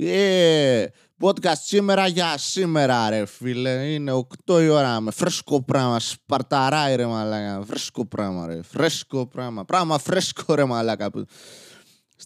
[0.00, 0.86] Ε,
[1.20, 3.70] podcast σήμερα για σήμερα, ρε φίλε.
[3.70, 4.12] Είναι
[4.46, 6.00] 8 η ώρα με φρέσκο πράγμα.
[6.00, 7.64] Σπαρταράει, ρε μαλάκα.
[7.66, 8.62] Φρέσκο πράγμα, ρε.
[8.62, 9.64] Φρέσκο πράγμα.
[9.64, 11.10] Πράγμα φρέσκο, ρε μαλάκα.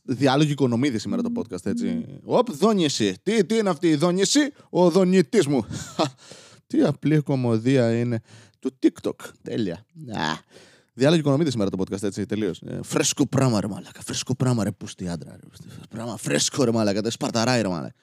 [0.05, 2.05] Διάλογοι οικονομίδη σήμερα το podcast, έτσι.
[2.25, 3.17] Οπ, δόνιεση.
[3.23, 5.67] Τι, τι είναι αυτή η δόνιεση, ο δονητής μου.
[6.67, 8.23] τι απλή κομμωδία είναι
[8.59, 9.17] του TikTok.
[9.43, 9.87] Τέλεια.
[10.95, 12.61] Διάλογοι οικονομίδη σήμερα το podcast, έτσι, τελείως.
[12.67, 14.01] Ε, φρέσκο πράγμα, ρε μαλάκα.
[14.03, 15.31] Φρέσκο πράγμα, ρε πούστη άντρα.
[15.31, 15.67] Ρε.
[15.89, 17.11] Πράγμα φρέσκο, ρε μαλάκα.
[17.11, 17.95] Σπαρταράει, ρε μαλάκα.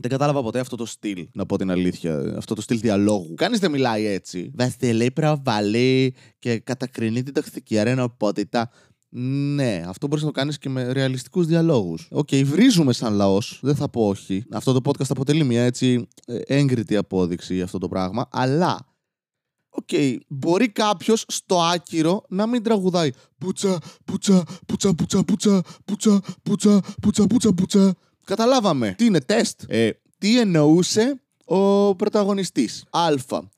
[0.00, 2.34] Δεν κατάλαβα ποτέ αυτό το στυλ, να πω την αλήθεια.
[2.36, 3.34] Αυτό το στυλ διαλόγου.
[3.34, 4.52] Κανείς δεν μιλάει έτσι.
[4.54, 8.70] Βασικά προβάλλει και κατακρινεί την τοξική αρρενωπότητα.
[9.10, 12.08] Ναι, αυτό μπορείς να το κάνεις και με ρεαλιστικούς διαλόγους.
[12.10, 14.44] OK, okay, βρίζουμε σαν λαός, δεν θα πω όχι.
[14.52, 18.28] Αυτό το podcast αποτελεί μια έτσι ε, έγκριτη απόδειξη για αυτό το πράγμα.
[18.30, 18.87] Αλλά,
[19.78, 26.20] OK, okay, μπορεί κάποιος στο άκυρο να μην τραγουδάει Πούτσα, πούτσα, πούτσα, πούτσα, πούτσα, πούτσα,
[26.42, 27.94] πούτσα, πούτσα, πούτσα, πούτσα.
[28.24, 28.94] Καταλάβαμε.
[28.98, 33.08] Τι είναι τεστ; Ε, τι εννοούσε ο πρωταγωνιστής; Α.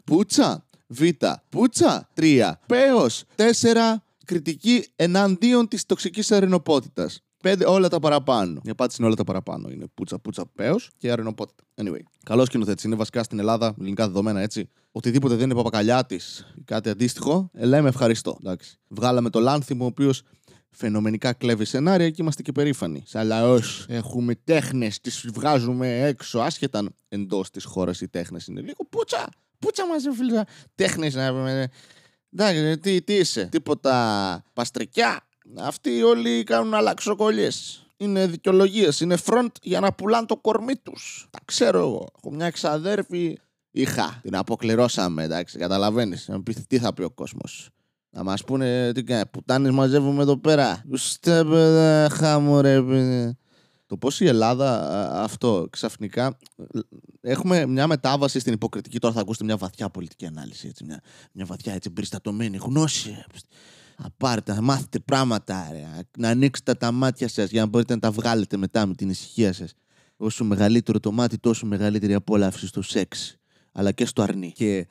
[0.04, 0.64] Πούτσα.
[0.86, 1.02] Β.
[1.48, 2.08] Πούτσα.
[2.14, 2.52] 3.
[2.66, 3.24] Πέος.
[3.34, 7.22] 4 κριτική εναντίον της τοξικής αρενοπότητας.
[7.42, 8.60] Πέντε όλα τα παραπάνω.
[8.64, 9.70] Η απάντηση είναι όλα τα παραπάνω.
[9.70, 11.64] Είναι πούτσα, πούτσα, πέος και αρενοπότητα.
[11.74, 12.00] Anyway.
[12.24, 12.84] Καλός σκηνοθέτης.
[12.84, 14.68] Είναι βασικά στην Ελλάδα, ελληνικά δεδομένα έτσι.
[14.92, 16.20] Οτιδήποτε δεν είναι παπακαλιάτη
[16.54, 18.36] ή κάτι αντίστοιχο, ε, λέμε ευχαριστώ.
[18.40, 18.78] Εντάξει.
[18.88, 20.22] Βγάλαμε το Λάνθιμο, ο οποίος
[20.70, 23.02] φαινομενικά κλέβει σενάρια και είμαστε και περήφανοι.
[23.06, 28.60] Σαν λαός έχουμε τέχνες, τις βγάζουμε έξω, άσχετα αν εντός της χώρας οι τέχνες είναι
[28.60, 29.28] λίγο πούτσα.
[29.58, 30.42] Πούτσα μαζί, φίλε.
[30.74, 31.32] Τέχνες να
[32.32, 35.28] Εντάξει, τι, τι είσαι, τίποτα παστρικιά.
[35.56, 37.84] Αυτοί όλοι κάνουν αλλαξοκολλιές.
[37.96, 41.26] Είναι δικαιολογίες, είναι front για να πουλάνε το κορμί τους.
[41.30, 42.08] Τα ξέρω εγώ.
[42.16, 43.38] Έχω μια εξαδέρφη.
[43.70, 44.18] Είχα.
[44.22, 46.28] Την αποκληρώσαμε, εντάξει, καταλαβαίνεις.
[46.28, 47.70] Να πει τι θα πει ο κόσμος.
[48.10, 49.26] Να μας πούνε τι κάνει.
[49.26, 50.84] Πουτάνες μαζεύουμε εδώ πέρα.
[50.90, 51.44] Ουστε
[52.10, 52.80] χάμω ρε
[53.90, 56.36] το πώς η Ελλάδα αυτό ξαφνικά
[57.20, 61.00] έχουμε μια μετάβαση στην υποκριτική τώρα θα ακούσετε μια βαθιά πολιτική ανάλυση έτσι, μια,
[61.32, 63.24] μια βαθιά έτσι εμπεριστατωμένη γνώση
[64.02, 65.84] να πάρετε, να μάθετε πράγματα ρε,
[66.18, 69.52] να ανοίξετε τα μάτια σας για να μπορείτε να τα βγάλετε μετά με την ησυχία
[69.52, 69.72] σας.
[70.16, 73.36] Όσο μεγαλύτερο το μάτι τόσο μεγαλύτερη απόλαυση στο σεξ
[73.72, 74.52] αλλά και στο αρνί.
[74.52, 74.86] Και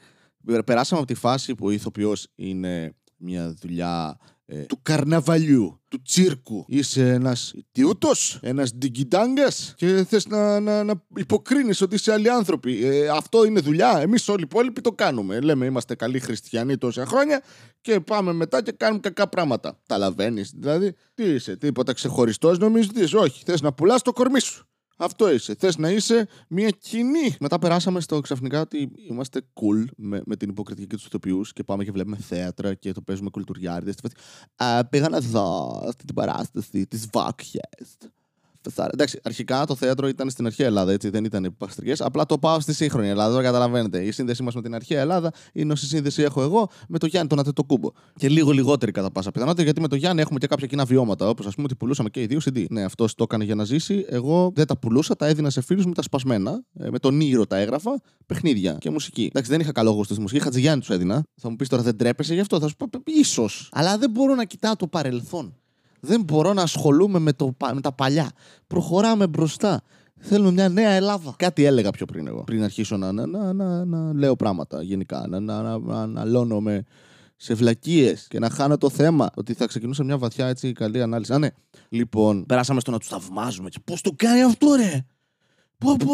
[0.66, 6.66] περάσαμε από τη φάση που ο ηθοποιός είναι μια δουλειά ε, του καρναβαλιού, του τσίρκου.
[6.68, 12.86] Είσαι ένας τιούτο, ένας ντιγκιντάγκα και θες να, να, να υποκρίνεις ότι είσαι άλλοι άνθρωποι.
[12.86, 14.00] Ε, αυτό είναι δουλειά.
[14.00, 15.40] Εμείς όλοι οι υπόλοιποι το κάνουμε.
[15.40, 17.42] Λέμε είμαστε καλοί χριστιανοί τόσα χρόνια
[17.82, 19.80] και πάμε μετά και κάνουμε κακά πράγματα.
[19.86, 20.16] Τα
[20.56, 23.44] Δηλαδή, τι είσαι, τίποτα ξεχωριστός νομίζεις, όχι.
[23.46, 24.69] Θες να πουλάς το κορμί σου.
[25.02, 25.56] Αυτό είσαι.
[25.56, 27.36] Θες να είσαι μια κοινή.
[27.40, 31.84] Μετά περάσαμε στο ξαφνικά ότι είμαστε cool με, με την υποκριτική τους ηθοποιούς και πάμε
[31.84, 33.96] και βλέπουμε θέατρα και το παίζουμε κουλτουριάριδες.
[34.90, 37.08] Πήγα να δω αυτή την παράσταση της
[38.64, 38.90] Βάκχε.
[38.94, 41.94] Εντάξει, αρχικά το θέατρο ήταν στην αρχαία Ελλάδα, έτσι δεν ήταν παστρικέ.
[42.04, 44.04] Απλά το πάω στη σύγχρονη Ελλάδα, τώρα καταλαβαίνετε.
[44.04, 47.30] Η σύνδεσή μας με την αρχαία Ελλάδα είναι όση σύνδεση έχω εγώ με το Γιάννη
[47.30, 47.90] τον Ατετοκούμπο.
[48.16, 51.30] Και λίγο λιγότερη κατά πάσα πιθανότητα, γιατί με το Γιάννη έχουμε και κάποια κοινά βιώματα.
[51.30, 52.66] Όπως ας πούμε ότι πουλούσαμε και οι δύο CD.
[52.70, 54.06] Ναι, αυτός το έκανε για να ζήσει.
[54.10, 56.64] Εγώ δεν τα πουλούσα, τα έδινα σε φίλους μου τα σπασμένα.
[56.74, 59.24] Ε, με τον Ήρο τα έγραφα, παιχνίδια και μουσική.
[59.24, 61.24] Εντάξει, δεν είχα καλό γούστο στη μουσική, Χατζηγιάννη τους έδινα.
[61.42, 63.70] Θα μου πεις τώρα δεν τρέπεσαι γι' αυτό, θα σου πω ίσως.
[63.72, 65.54] Αλλά δεν μπορώ να κοιτάω το παρελθόν.
[66.00, 68.32] Δεν μπορώ να ασχολούμαι με, το, με τα παλιά.
[68.68, 69.82] Προχωράμε μπροστά.
[70.20, 71.36] Θέλω μια νέα Ελλάδα.
[71.38, 72.44] Κάτι έλεγα πιο πριν εγώ.
[72.44, 75.28] Πριν αρχίσω να, να, να, να, να λέω πράγματα γενικά.
[75.28, 76.86] Να, να, να, να, να
[77.42, 79.30] σε βλακίες και να χάνω το θέμα.
[79.36, 81.34] Ότι θα ξεκινούσα μια βαθιά έτσι καλή ανάλυση.
[81.34, 81.50] Α, ναι.
[81.90, 83.70] Λοιπόν, περάσαμε στο να τους θαυμάζουμε.
[83.84, 85.06] Πώς το κάνει αυτό, ρε!
[85.78, 86.14] Πω πω!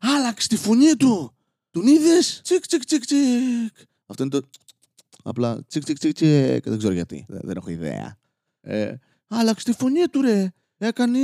[0.00, 1.32] Άλλαξε τη φωνή του!
[1.70, 2.40] Τον είδες!
[2.42, 3.76] Τσικ, τσικ, τσικ, τσικ.
[4.06, 4.48] Αυτό είναι το.
[5.22, 6.68] Απλά τσικ, τσικ, τσικ, τσικ.
[6.68, 7.26] Δεν ξέρω γιατί.
[7.28, 8.16] Δεν έχω ιδέα.
[8.62, 8.94] Ε,
[9.28, 10.52] άλλαξε τη φωνή του ρε.
[10.78, 11.18] Έκανε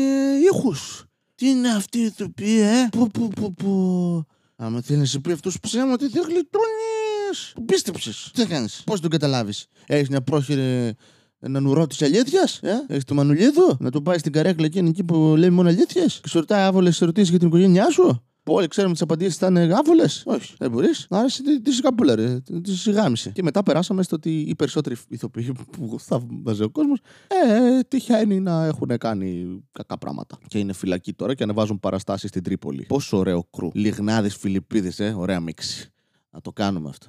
[0.53, 1.05] ήχους.
[1.35, 4.27] Τι είναι αυτή η ηθοποιία, ε; Πω, πω, πω, πω.
[4.57, 7.53] Άμα θέλει να σου πει αυτός ψέματα, δεν γλιτώνεις.
[7.55, 8.31] Που πίστεψες.
[8.35, 10.95] Τι κάνεις, πώς τον καταλάβεις; Έχεις μια πρόχειρη
[11.41, 15.05] έναν ουρό της αλήθειας, ε; Έχεις το μανουλίδο, να του πάει στην καρέκλα εκείνη εκεί
[15.05, 18.69] που λέει μόνο αλήθειες; Και σου ρωτάει άβολες ερωτήσεις για την οικογένειά σου; που όλοι
[18.69, 20.05] ξέρουμε τις απαντήσεις θα είναι γάβολε.
[20.25, 21.07] Όχι, δεν μπορείς.
[21.11, 21.27] Άρα
[21.63, 22.41] τη σιγαπούλα, ρε.
[22.41, 23.31] Τη γάμισε.
[23.31, 26.99] Και μετά περάσαμε στο ότι οι περισσότεροι ηθοποιοί που θα βάζει ο κόσμος,
[27.29, 30.39] ε, τυχαίνει να έχουν κάνει κακά πράγματα.
[30.47, 32.85] Και είναι φυλακοί τώρα και ανεβάζουν παραστάσεις στην Τρίπολη.
[32.89, 33.69] Πόσο ωραίο κρού.
[33.73, 35.93] Λιγνάδε Φιλιππίδε, ε, ωραία μίξη.
[36.31, 37.07] Να το κάνουμε αυτό.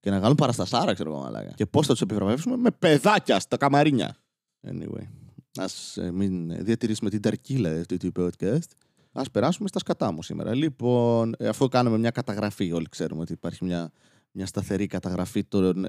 [0.00, 1.52] Και να κάνουν παραστασάρα, ξέρω εγώ, μαλάκα.
[1.54, 4.16] Και πώς θα τους επιβραβεύσουμε; Με παιδάκια στα καμαρίνια.
[4.66, 5.06] Anyway.
[5.58, 5.64] Α
[6.04, 8.70] ε, μην διατηρήσουμε την ταρκύλα αυτού του podcast.
[9.12, 10.54] Α περάσουμε στα σκατά μου σήμερα.
[10.54, 13.92] Λοιπόν, ε, αφού κάνουμε μια καταγραφή, όλοι ξέρουμε ότι υπάρχει μια,
[14.30, 15.44] μια σταθερή καταγραφή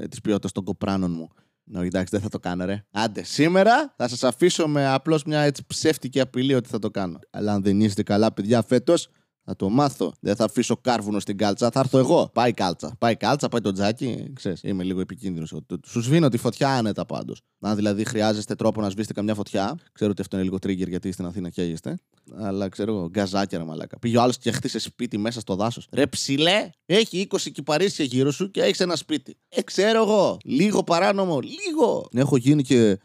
[0.10, 1.30] της ποιότητας των κοπράνων μου.
[1.76, 2.86] No, εντάξει, δεν θα το κάνω, ρε.
[2.92, 7.20] Άντε, σήμερα θα σας αφήσω με απλώς μια έτσι ψεύτικη απειλή ότι θα το κάνω.
[7.30, 9.10] Αλλά αν δεν είστε καλά, παιδιά, φέτος
[9.44, 10.14] θα το μάθω.
[10.20, 12.30] Δεν θα αφήσω κάρβουνο στην κάλτσα, θα έρθω εγώ.
[12.34, 12.96] Πάει κάλτσα.
[13.00, 14.32] Πάει κάλτσα, πάει το τζάκι.
[14.34, 15.54] Ξέρεις, είμαι λίγο επικίνδυνος.
[15.86, 17.42] Σου σβήνω τη φωτιά άνετα πάντως.
[17.60, 21.12] Αν δηλαδή χρειάζεστε τρόπο να σβήσετε καμιά φωτιά, ξέρω ότι αυτό είναι λίγο trigger γιατί
[21.12, 21.98] στην Αθήνα καίγεστε.
[22.38, 24.00] Αλλά ξέρω εγώ, γκαζάκια ρε μαλάκα.
[24.00, 25.88] Πήγε ο άλλος και χτίσε σπίτι μέσα στο δάσος.
[25.92, 29.38] Ρε ψηλέ, έχει 20 κυπαρίσια γύρω σου και έχεις ένα σπίτι.
[29.50, 32.08] Ε, ξέρω εγώ, λίγο παράνομο, λίγο.
[32.14, 33.00] Έχω γίνει και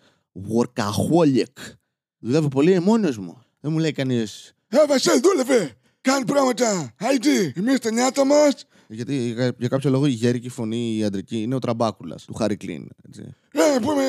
[0.49, 1.75] workaholic.
[2.19, 3.43] Δουλεύω πολύ εμόνιο μου.
[3.61, 4.55] Δεν μου λέει κανείς.
[4.69, 5.77] Ε, Βασίλ, δούλευε!
[6.07, 6.93] Κάνει πράγματα!
[6.99, 8.67] Άιτι, εμείς τα νιάτα μας!
[8.89, 12.57] Γιατί για, για κάποιο λόγο η γέρικη φωνή, η αντρική, είναι ο τραμπάκουλας του Χάρη
[12.57, 12.89] Κλίν.
[13.09, 13.35] Έτσι.
[13.53, 14.03] Ε, πούμε,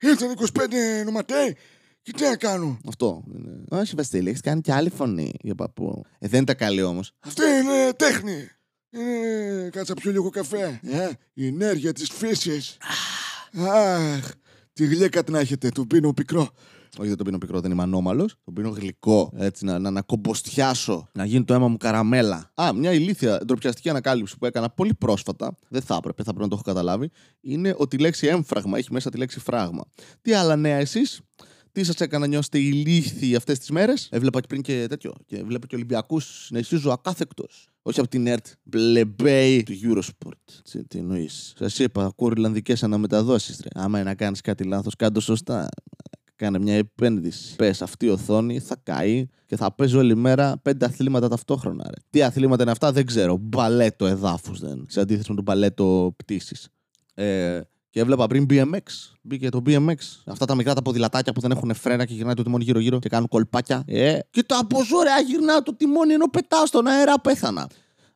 [0.00, 1.56] ήρθαν 25 νοματέοι
[2.02, 2.78] και τι να κάνω.
[2.88, 3.24] Αυτό.
[3.34, 3.64] Είναι.
[3.70, 6.04] Όχι, Βασίλη, έχεις κάνει και άλλη φωνή για παππού.
[6.18, 7.12] Ε, δεν είναι τα καλή όμως.
[7.20, 8.48] Αυτή είναι τέχνη.
[8.90, 9.68] Είναι...
[9.72, 10.80] Κάτσα πιο λίγο καφέ.
[10.82, 12.76] Ε, η ενέργεια της φύσης.
[13.68, 14.30] Αχ,
[14.72, 16.50] τη γλύκα την έχετε, του πίνω πικρό.
[16.98, 18.36] Όχι, δεν τον πίνω πικρό, δεν είμαι ανώμαλος.
[18.44, 19.32] Τον πίνω γλυκό.
[19.36, 22.50] Έτσι, να, να, να κομποστιάσω, να γίνει το αίμα μου καραμέλα.
[22.54, 25.56] Α, μια ηλίθια ντροπιαστική ανακάλυψη που έκανα πολύ πρόσφατα.
[25.68, 27.10] Δεν θα έπρεπε, θα πρέπει να το έχω καταλάβει.
[27.40, 29.84] Είναι ότι η λέξη έμφραγμα έχει μέσα τη λέξη φράγμα.
[30.22, 31.20] Τι άλλα νέα εσείς,
[31.72, 35.12] τι σας έκανα νιώσετε ηλίθιοι αυτές τις μέρες; Έβλεπα και πριν και τέτοιο.
[35.26, 37.68] Και βλέπω και Ολυμπιακούς να ισχύζω ακάθεκτος.
[37.82, 38.46] Όχι από την ΕΡΤ.
[38.62, 40.60] Μπλεμπέι του Eurosport.
[40.70, 43.54] Τι, τι εννοείς; Σας είπα, ακούω Ιρλανδικέ αναμεταδόσει.
[43.74, 45.68] Άμα είναι να κάνεις κάτι λάθος, κάτω σωστά.
[46.40, 47.56] Κάνε μια επένδυση.
[47.56, 51.84] Πες αυτή η οθόνη θα καεί και θα παίζει όλη μέρα πέντε αθλήματα ταυτόχρονα.
[51.84, 51.96] Ρε.
[52.10, 53.36] Τι αθλήματα είναι αυτά δεν ξέρω.
[53.36, 54.84] Μπαλέτο εδάφους δεν.
[54.88, 56.68] Σε αντίθεση με το μπαλέτο πτήσης.
[57.14, 57.60] Ε,
[57.90, 58.82] και έβλεπα πριν BMX.
[59.22, 59.94] Μπήκε το BMX.
[60.24, 63.08] Αυτά τα μικρά τα ποδηλατάκια που δεν έχουν φρένα και γυρνάει το τιμόνι γύρω-γύρω και
[63.08, 63.82] κάνουν κολπάκια.
[63.86, 67.68] Ε, και το από ωραία γυρνάω το τιμόνι ενώ πετάω στον αέρα, πέθανα.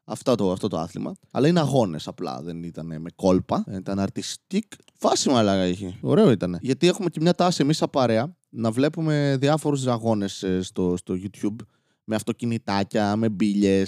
[0.04, 1.14] Αυτό το, αυτό το άθλημα.
[1.30, 2.40] Αλλά είναι αγώνες απλά.
[2.42, 3.64] Δεν ήταν με κόλπα.
[3.70, 4.72] Ήταν αρτιστικ.
[4.98, 5.98] Φάση μαλάκα είχε.
[6.00, 6.58] Ωραίο ήταν.
[6.60, 10.26] Γιατί έχουμε και μια τάση εμείς σαν παρέα να βλέπουμε διάφορους αγώνε
[10.60, 11.56] στο, στο YouTube
[12.04, 13.82] με αυτοκινητάκια, με μπύλε.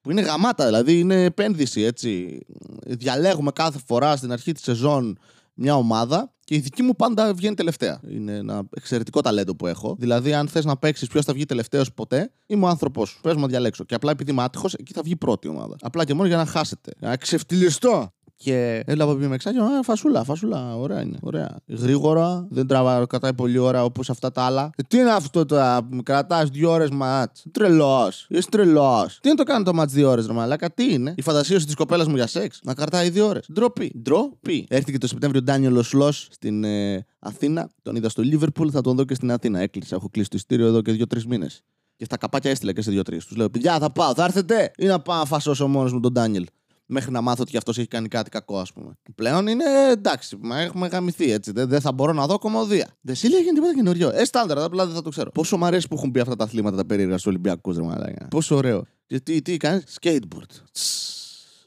[0.00, 2.40] Που είναι γαμάτα, δηλαδή είναι επένδυση έτσι.
[2.86, 5.18] Διαλέγουμε κάθε φορά στην αρχή της σεζόν
[5.54, 8.00] μια ομάδα και η δική μου πάντα βγαίνει τελευταία.
[8.08, 9.96] Είναι ένα εξαιρετικό ταλέντο που έχω.
[9.98, 13.20] Δηλαδή, αν θες να παίξεις ποιος θα βγει τελευταίος ποτέ, είμαι ο άνθρωπό σου.
[13.20, 13.84] Πες μου να διαλέξω.
[13.84, 15.76] Και απλά επειδή είμαι άτυχος, εκεί θα βγει πρώτη ομάδα.
[15.80, 16.92] Απλά και μόνο για να χάσετε.
[16.98, 18.12] Να ξεφτυλιστώ.
[18.36, 21.18] Και έλαβα από μεξάκι, α, φασούλα, φασούλα, ωραία είναι.
[21.20, 21.56] Ωραία.
[21.66, 24.70] Γρήγορα, δεν τραβά, κρατάει πολύ ώρα όπως αυτά τα άλλα.
[24.76, 27.46] Ε, τι είναι αυτό τώρα, κρατάς δύο ώρες ματς.
[27.52, 29.18] Τρελός, είσαι τρελός.
[29.20, 31.74] Τι είναι το κάνει το ματς δύο ώρες, ρε Μαλάκα, τι είναι; Η φαντασίωση της
[31.74, 33.48] κοπέλας μου για σεξ, να κρατάει δύο ώρες.
[33.52, 33.92] Ντροπή.
[34.02, 34.66] Ντροπή.
[34.68, 37.70] Έρχεται και το Σεπτέμβριο ο Ντάνιελ Σλό στην ε, Αθήνα.
[37.82, 39.60] Τον είδα στο Λίβερπουλ, θα τον δω και στην Αθήνα.
[39.60, 41.62] Έκλεισα, έχω κλείσει το ειστήριο εδώ και δύο-τρεις μήνες.
[41.96, 43.24] Και στα καπάκια έστειλα και σε δύο-τρεις.
[43.24, 46.12] Τους λέω: Παιδιά, θα πάω, θα έρθετε ή να πάω να φασώσω μόνος μου τον
[46.12, 46.46] Ντάνιελ
[46.86, 48.92] μέχρι να μάθω ότι αυτός έχει κάνει κάτι κακό, ας πούμε.
[49.14, 51.52] Πλέον είναι εντάξει, μα έχουμε γαμηθεί έτσι.
[51.52, 52.88] Δεν, δεν θα μπορώ να δω κομμωδία.
[53.00, 54.10] Δεν σύλλογα γίνει τίποτα καινούριο.
[54.14, 55.30] Ε, στάνταρ, απλά δεν θα το ξέρω.
[55.30, 58.28] Πόσο μου αρέσει που έχουν πει αυτά τα αθλήματα τα περίεργα στους Ολυμπιακούς, ρε μαλάκα.
[58.28, 58.84] Πόσο ωραίο.
[59.06, 60.50] Και τι, τι κάνεις, skateboard.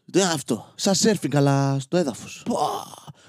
[0.05, 0.73] Δεν είναι αυτό.
[0.75, 2.27] Σαν σερφινγκ, αλλά στο έδαφο.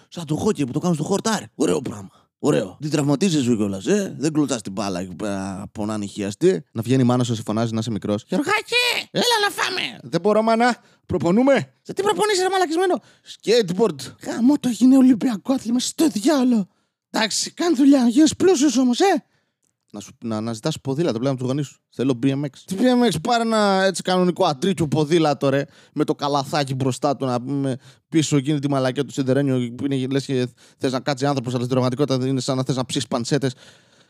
[0.08, 1.46] Σαν το χόκι που το κάνω στο χορτάρι.
[1.54, 2.10] Ωραίο πράγμα.
[2.38, 2.76] Ωραίο.
[2.80, 4.14] Τι τραυματίζεσαι κιόλα, ε.
[4.18, 6.64] Δεν κλωτά την μπάλα εκεί πέρα από να ανοιχιαστεί.
[6.72, 8.14] Να βγαίνει η μάνα σου, σε φωνάζει να είσαι μικρό.
[8.26, 8.74] Γεωργάκι!
[9.10, 9.98] Έλα να φάμε!
[10.02, 10.76] Δεν μπορώ, μάνα.
[11.08, 13.00] Προπονούμε; Σε τι προπονείς, ρε μαλακισμένο;
[13.34, 14.14] Skateboard.
[14.26, 16.68] Γαμώ το γίνει Ολυμπιακό άθλημα στο διάλογο.
[17.10, 18.08] Εντάξει, κάνει δουλειά.
[18.08, 19.24] Γίνει πλούσιος όμως, ε.
[19.92, 21.80] Να, σου, να, να ζητάς ποδήλατο πλέον από τους γονείς σου.
[21.88, 22.48] Θέλω BMX.
[22.64, 25.64] Τι BMX, πάρε ένα έτσι κανονικό αντρίκιο ποδήλατο, ρε.
[25.92, 27.76] Με το καλαθάκι μπροστά του να πούμε
[28.08, 30.48] πίσω εκείνη τη μαλακιά του σιδερένιο που είναι λες και
[30.78, 33.50] θες να κάτσει άνθρωπος, αλλά στην πραγματικότητα είναι σαν να θες να ψήσεις παντσέτε.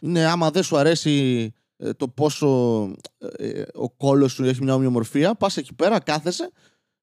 [0.00, 2.49] Είναι άμα δεν σου αρέσει ε, το πόσο
[3.37, 6.50] ε, ο κόλο σου έχει μια ομοιομορφία, πας εκεί πέρα, κάθεσαι,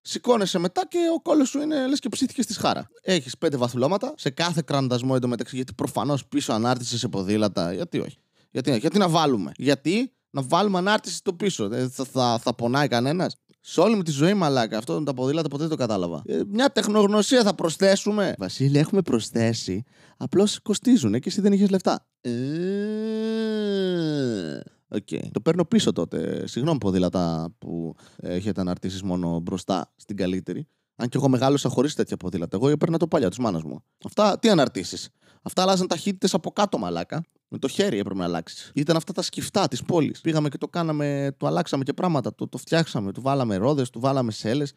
[0.07, 2.89] Σηκώνεσαι μετά και ο κόλλο σου είναι λες και ψήθηκε στη σχάρα.
[3.01, 7.73] Έχεις πέντε βαθουλώματα σε κάθε κραντασμό εντωμεταξύ, γιατί προφανώς πίσω ανάρτηση σε ποδήλατα.
[7.73, 8.17] Γιατί όχι;
[8.51, 12.87] Γιατί, γιατί να βάλουμε; Γιατί να βάλουμε ανάρτηση στο πίσω; Ε, θα, θα, θα πονάει
[12.87, 14.77] κανένας; Σε όλη μου τη ζωή, μαλάκα.
[14.77, 16.21] Αυτό τα ποδήλατα ποτέ δεν το κατάλαβα.
[16.25, 18.33] Ε, μια τεχνογνωσία θα προσθέσουμε.
[18.37, 19.83] Βασίλη, έχουμε προσθέσει.
[20.17, 22.05] Απλώς κοστίζουν και εσύ δεν είχες λεφτά.
[22.21, 22.31] Ε,
[24.95, 25.21] Okay.
[25.31, 26.47] Το παίρνω πίσω τότε.
[26.47, 30.67] Συγγνώμη, ποδήλατα που έχετε αναρτήσεις μόνο μπροστά στην καλύτερη.
[30.95, 32.57] Αν και εγώ μεγάλωσα χωρίς τέτοια ποδήλατα.
[32.57, 33.83] Εγώ έπαιρνα το παλιά της μάνας μου.
[34.05, 35.09] Αυτά τι αναρτήσεις.
[35.41, 37.23] Αυτά αλλάζαν ταχύτητες από κάτω, μαλάκα.
[37.47, 38.71] Με το χέρι έπρεπε να αλλάξεις.
[38.75, 40.21] Ήταν αυτά τα σκυφτά της πόλης.
[40.21, 42.35] Πήγαμε και το κάναμε, το αλλάξαμε και πράγματα.
[42.35, 44.73] Το, το φτιάξαμε, του βάλαμε ρόδες, του βάλαμε σέλες.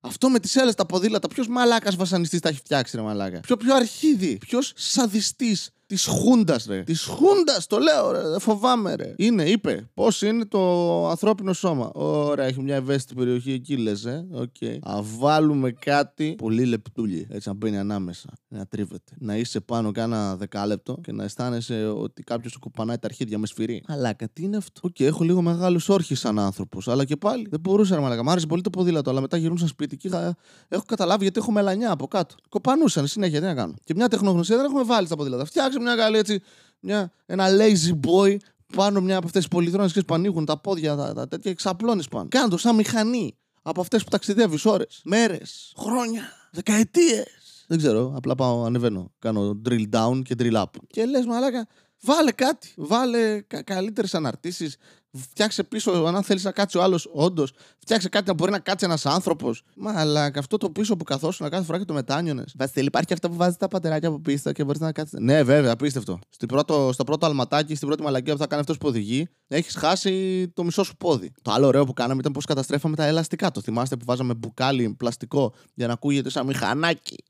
[0.00, 3.40] Αυτό με τις σέλες στα ποδήλατα, ποιος μαλάκας βασανιστής τα έχει φτιάξει, ρε μαλάκα.
[3.40, 6.82] Ποιο πιο αρχίδι, ποιος σαδιστής Της Χούντας, ρε.
[6.82, 8.28] Της Χούντας, το λέω, ρε.
[8.28, 9.14] Δεν φοβάμαι, ρε.
[9.16, 9.88] Είναι, είπε.
[9.94, 11.90] Πώς είναι το ανθρώπινο σώμα.
[11.94, 14.26] Ωραία, έχει μια ευαίσθητη περιοχή εκεί, λες, ε.
[14.34, 14.78] Okay.
[14.82, 17.26] Ας βάλουμε κάτι πολύ λεπτούλι.
[17.30, 18.28] Έτσι να μπαίνει ανάμεσα.
[18.48, 19.12] Να τρίβεται.
[19.18, 23.46] Να είσαι πάνω κάνα δεκάλεπτο και να αισθάνεσαι ότι κάποιος σου κοπανάει τα αρχίδια με
[23.46, 23.82] σφυρί.
[23.86, 26.88] Αλλά τι είναι αυτό; OK, okay, έχω λίγο μεγάλους όρχεις σαν άνθρωπος.
[26.88, 28.22] Αλλά και πάλι δεν μπορούσα να μαλάκα.
[28.22, 30.36] Μ' άρεσε πολύ το ποδήλατο, αλλά μετά γυρνούσα σπίτι και είχα...
[30.68, 32.34] έχω καταλάβει γιατί έχω μελανιά από κάτω.
[32.48, 33.74] Κοπανούσαν συνέχεια, τι να κάνω.
[33.84, 35.44] Και μια τεχνογνωσία δεν έχουμε βάλει στα ποδήλατα.
[35.44, 36.40] Φτιάξε μια καλή έτσι.
[36.80, 38.36] Μια, ένα lazy boy
[38.76, 42.26] πάνω μια από αυτές τις πολυθρόνες που ανοίγουν τα πόδια, τα, τα τέτοια ξαπλώνει πάνω.
[42.28, 43.36] Κάντο σαν μηχανή.
[43.62, 47.64] Από αυτές που ταξιδεύεις ώρες, μέρες, χρόνια, δεκαετίες.
[47.66, 49.12] Δεν ξέρω, απλά πάω, ανεβαίνω.
[49.18, 50.64] Κάνω drill down και drill up.
[50.86, 51.66] Και λες, μαλάκα,
[52.00, 52.72] βάλε κάτι.
[52.76, 54.76] Βάλε κα- καλύτερες αναρτήσεις.
[55.16, 57.52] Φτιάξε πίσω, αν θέλεις να κάτσει ο άλλος, όντως.
[57.78, 59.62] Φτιάξε κάτι να μπορεί να κάτσει ένας άνθρωπος.
[59.76, 62.54] Μα αλλά και αυτό το πίσω που καθόσουν κάθε φορά και το μετάνιωνες.
[62.58, 65.18] Βασίλη, υπάρχει και αυτό που βάζεις τα πατεράκια από πίσω και μπορείς να κάτσεις.
[65.20, 66.18] Ναι, βέβαια, απίστευτο.
[66.28, 69.74] Στη πρώτο, στο πρώτο αλματάκι, στην πρώτη μαλακία που θα κάνει αυτός που οδηγεί, έχεις
[69.74, 71.32] χάσει το μισό σου πόδι.
[71.42, 73.50] Το άλλο ωραίο που κάναμε ήταν πω καταστρέφαμε τα ελαστικά.
[73.50, 77.24] Το θυμάστε που βάζαμε μπουκάλι πλαστικό για να ακούγεται σαν μηχανάκι.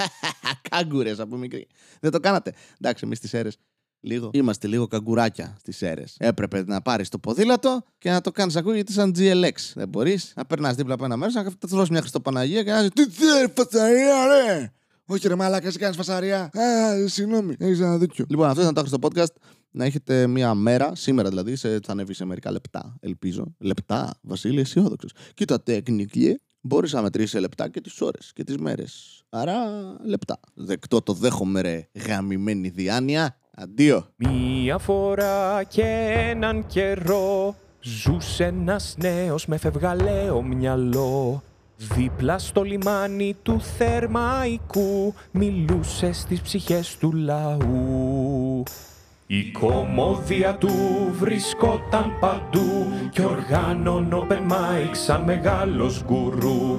[0.70, 1.66] Κάγκουρες από μικρή.
[2.00, 2.52] Δεν το κάνατε.
[2.80, 3.58] Εντάξει, εμείς τις αίρες
[4.04, 4.30] Λίγο.
[4.32, 6.14] Είμαστε λίγο καγκουράκια στις αίρες.
[6.18, 9.52] Έπρεπε να πάρεις το ποδήλατο και να το κάνεις ακούγεται σαν GLX.
[9.74, 12.82] Δεν μπορείς να περνάς δίπλα από ένα μέρος, να το δώσει μια Χριστοπαναγία και να
[12.82, 12.88] ζει.
[12.88, 14.72] Τι θέλεις, φασαρία, ρε!
[15.06, 16.40] Όχι, ρε Μαλάκα, εσύ κάνεις φασαρία.
[16.42, 18.24] Α, συγγνώμη, έχεις ένα δίκιο.
[18.28, 19.34] Λοιπόν, αυτό ήταν το στο podcast.
[19.70, 23.54] Να έχετε μια μέρα, σήμερα δηλαδή, σε, θα ανέβει σε μερικά λεπτά, ελπίζω.
[23.58, 25.12] Λεπτά, Βασίλη, αισιόδοξος.
[25.34, 29.22] Κοίτα, τεχνική, μπορείς να μετρήσεις λεπτά και τις ώρες και τις μέρες.
[29.28, 29.56] Άρα,
[30.04, 30.40] λεπτά.
[30.54, 33.38] Δεκτό το δέχομαι, ρε, γαμημένη διάνοια.
[33.56, 34.06] Αντίο.
[34.16, 41.42] Μία φορά και έναν καιρό Ζούσε ένας νέος με φευγαλαίο μυαλό.
[41.76, 48.62] Δίπλα στο λιμάνι του Θερμαϊκού Μιλούσε στις ψυχές του λαού.
[49.26, 50.72] Η κομμόδια του
[51.18, 56.78] βρισκόταν παντού Κι οργάνων open mic σαν μεγάλος γκουρού